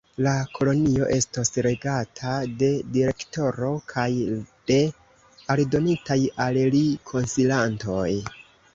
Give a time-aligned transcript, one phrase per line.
[0.25, 2.31] La kolonio estos regata
[2.63, 4.07] de direktoro kaj
[4.73, 4.81] de
[5.57, 8.07] aldonitaj al li konsilanoj.